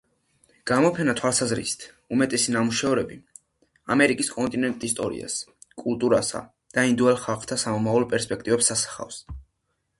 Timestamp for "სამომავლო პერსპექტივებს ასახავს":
7.67-9.25